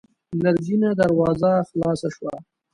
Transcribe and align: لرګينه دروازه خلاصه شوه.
لرګينه 0.43 0.89
دروازه 1.01 1.51
خلاصه 1.69 2.07
شوه. 2.15 2.33